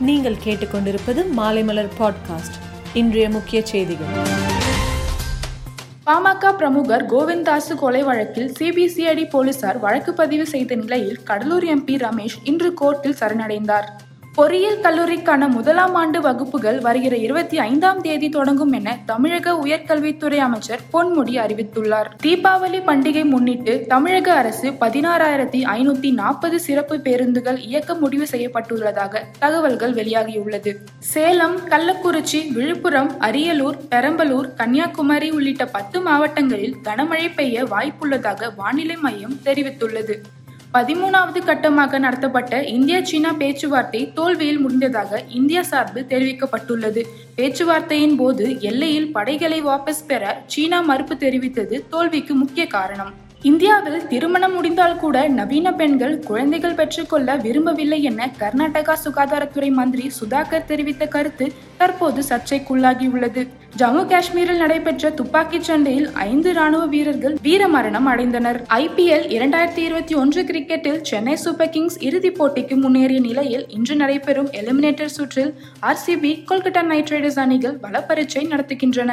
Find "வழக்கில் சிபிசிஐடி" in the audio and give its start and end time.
8.02-9.30